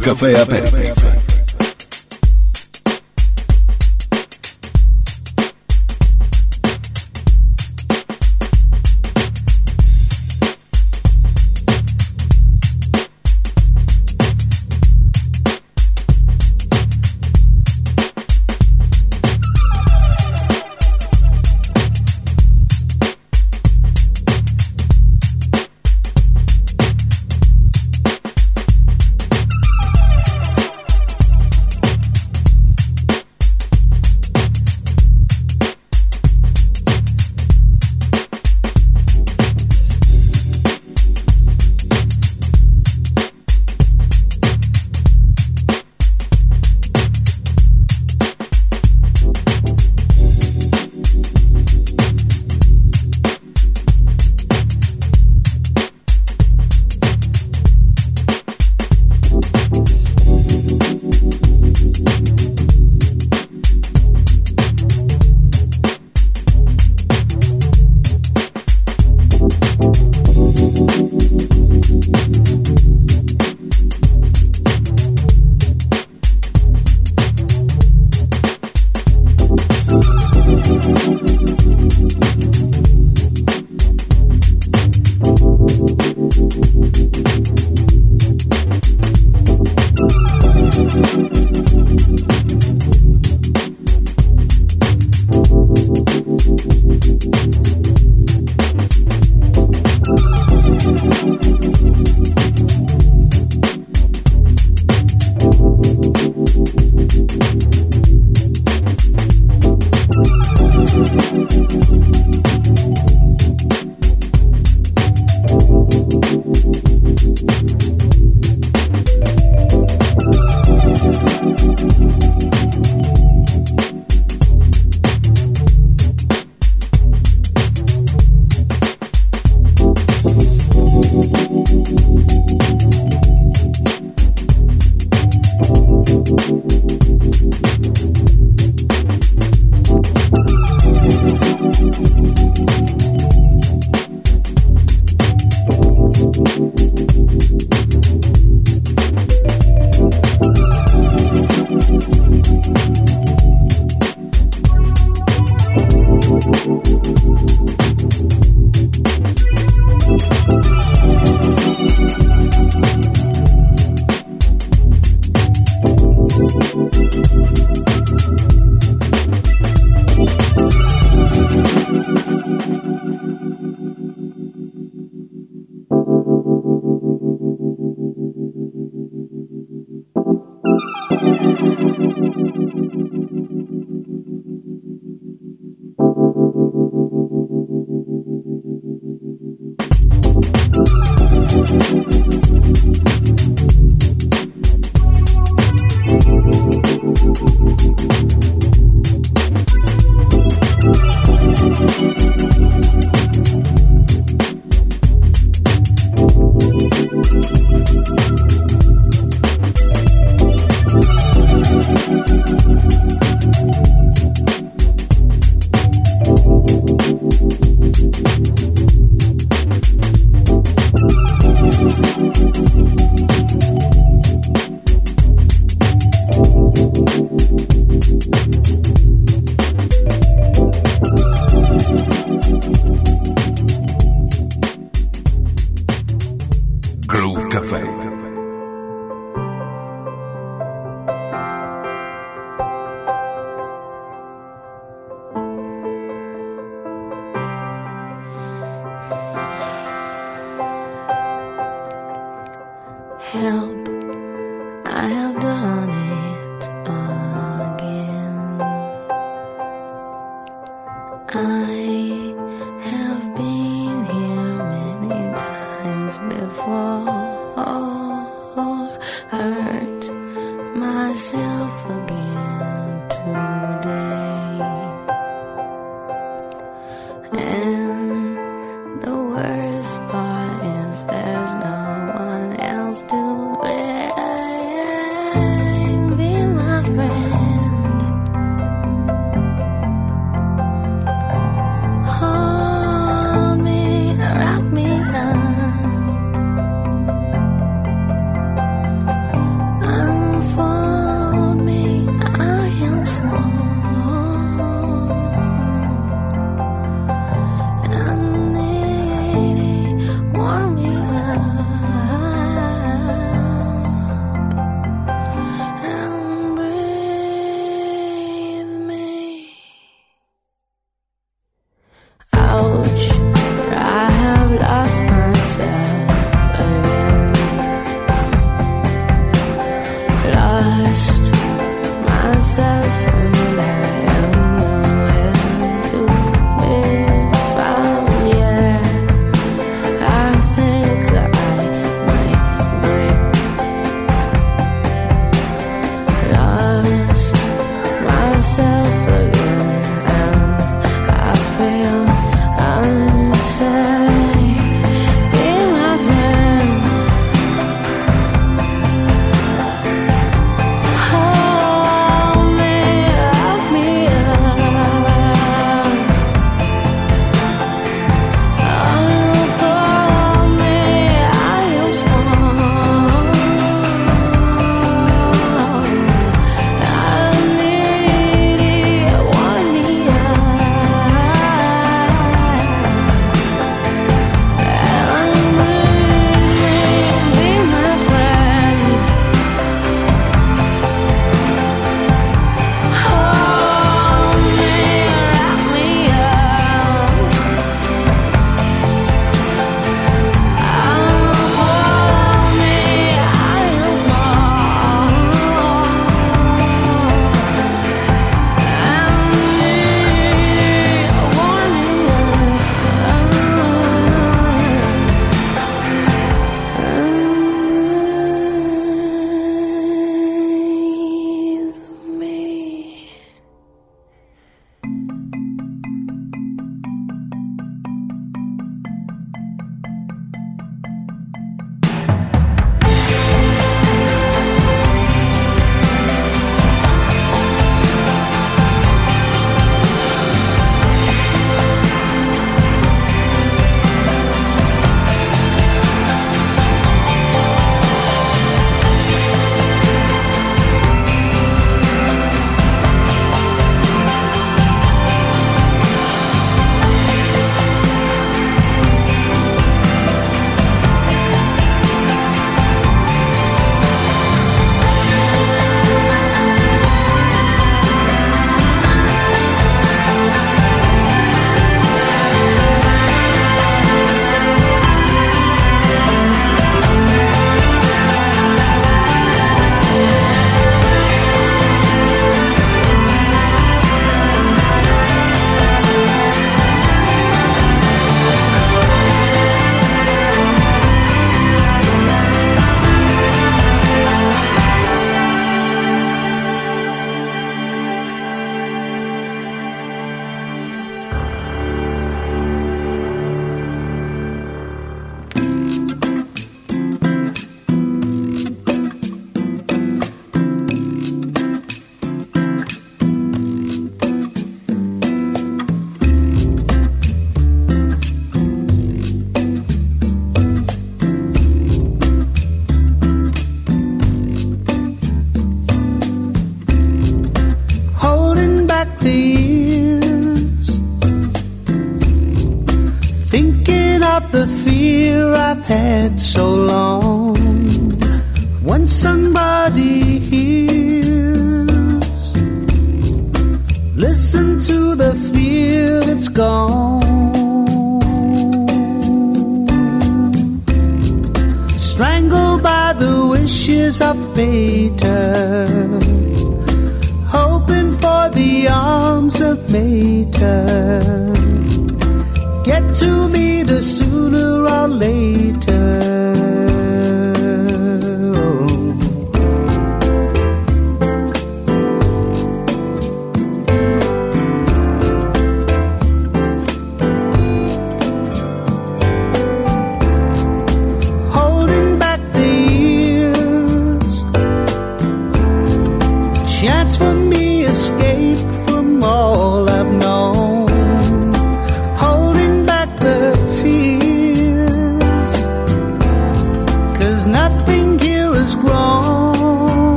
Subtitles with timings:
[0.00, 1.03] Café Aperitif.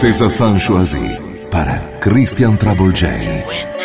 [0.00, 1.10] César Sanchoisi
[1.50, 3.77] para Christian Trouble J.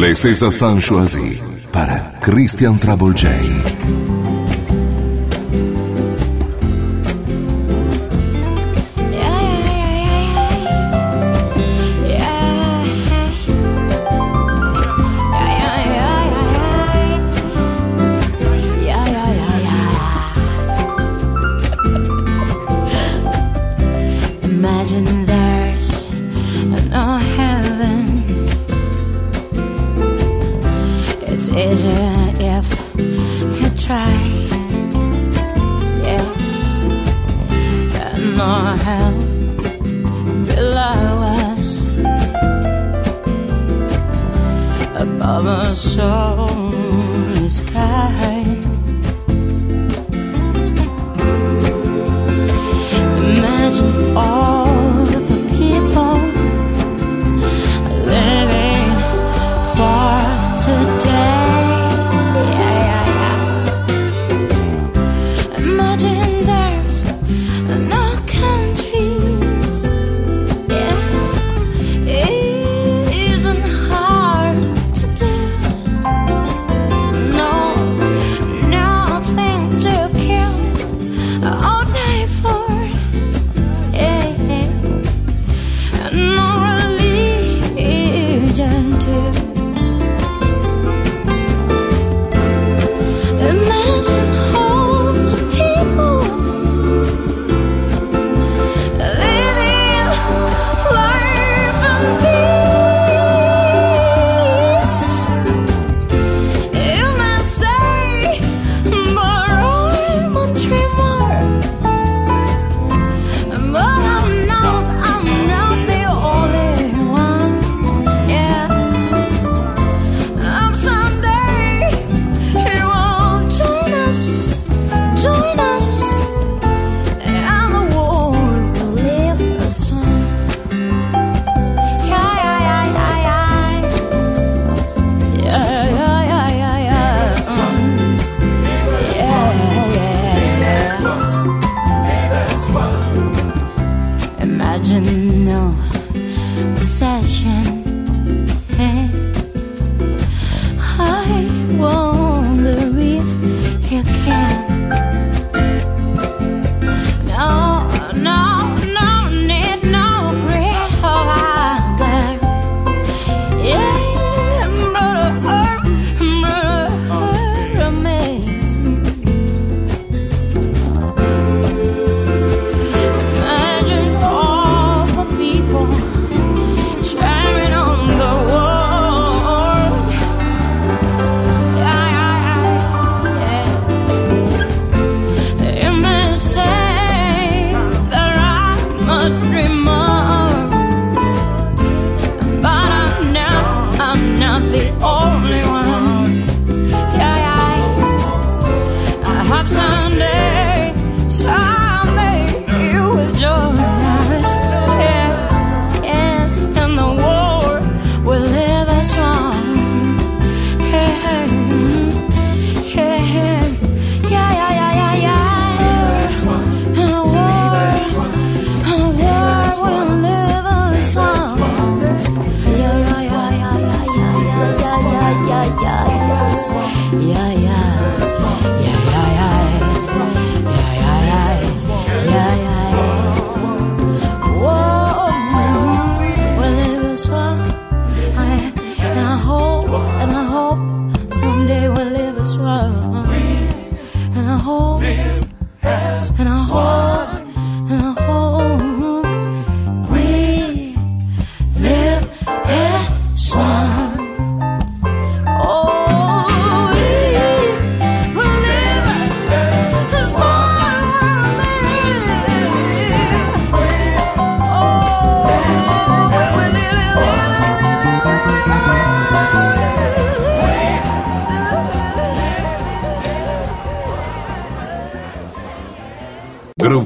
[0.00, 3.14] Les César Sanchoisi para Christian Trouble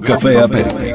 [0.04, 0.93] Café Aperitivo.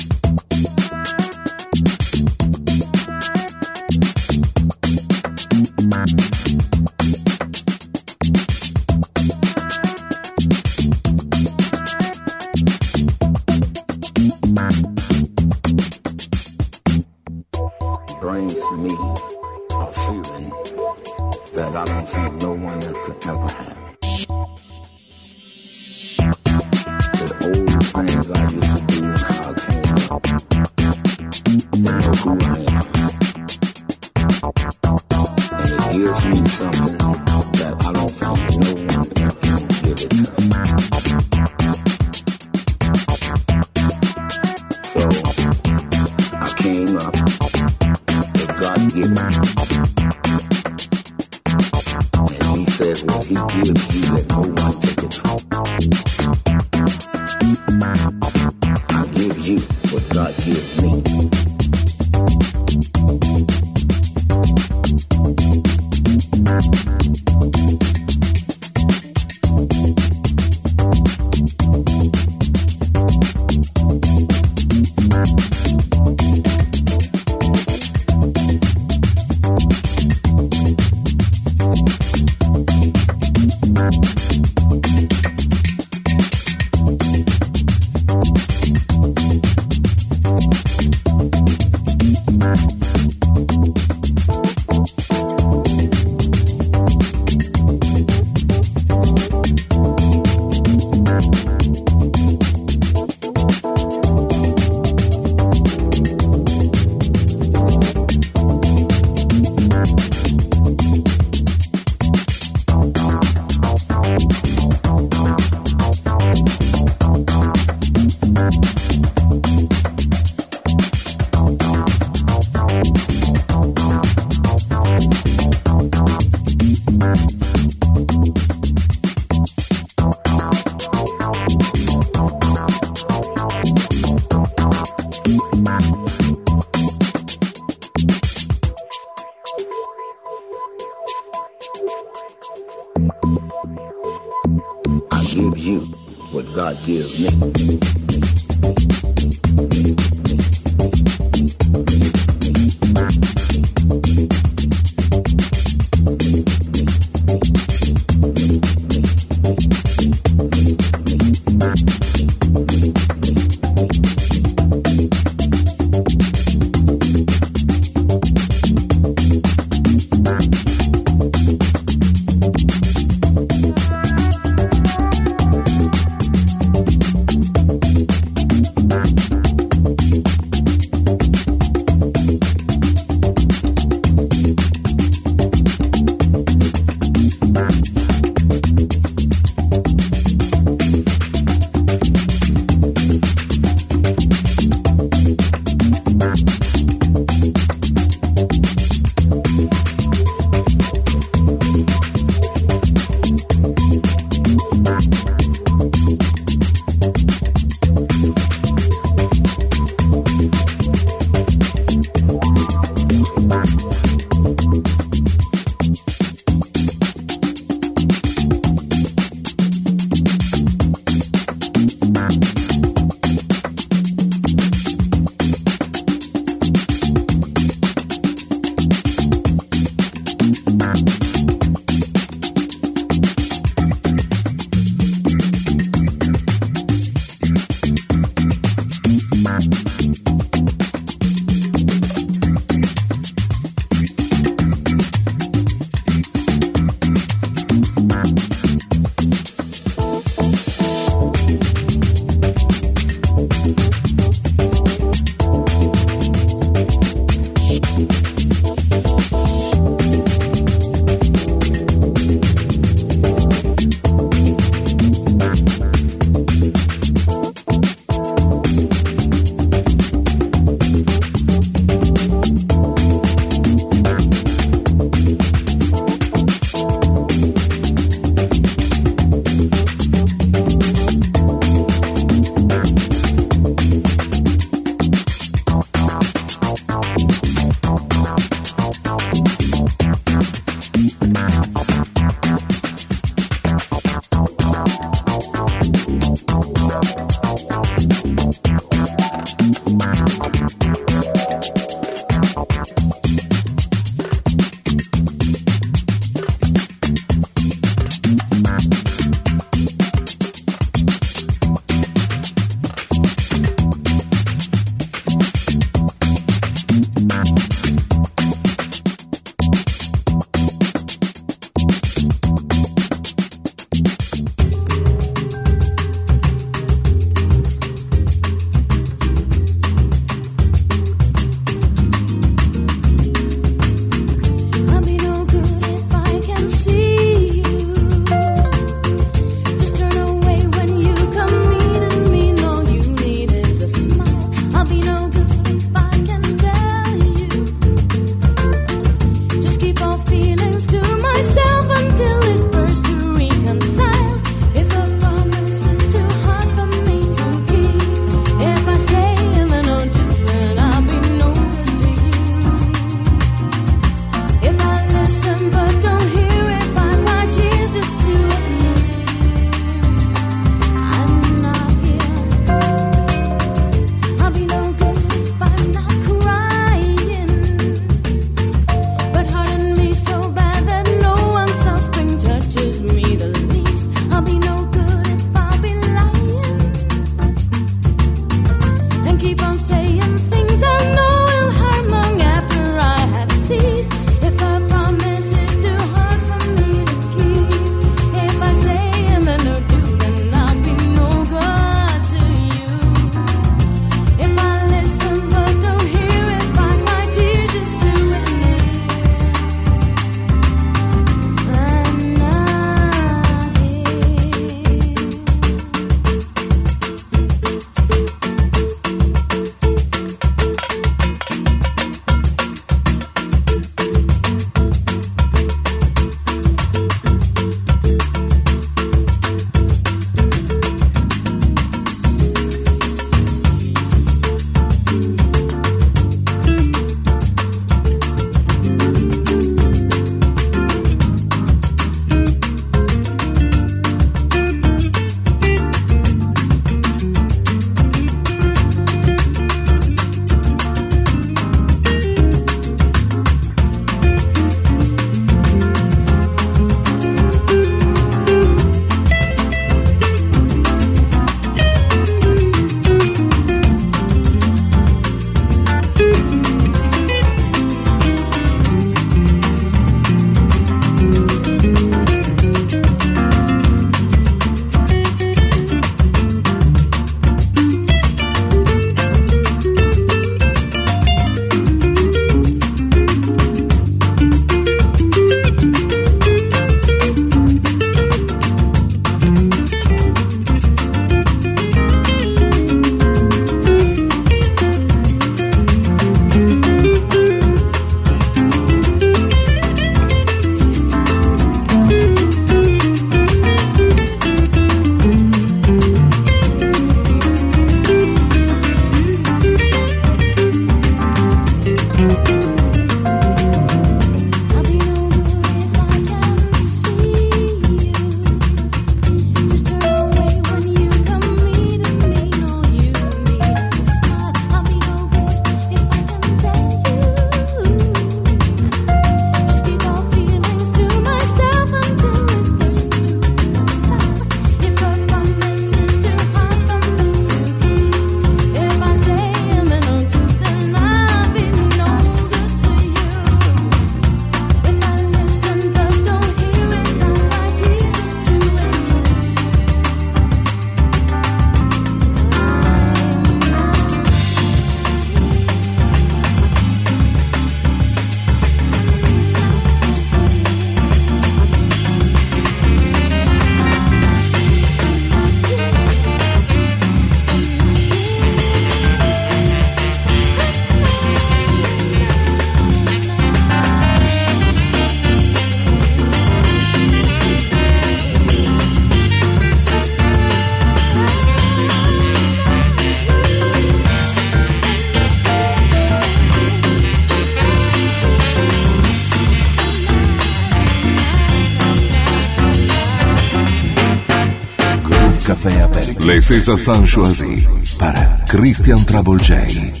[596.25, 597.67] Les César San Choisi
[597.97, 600.00] para Christian Travolgei.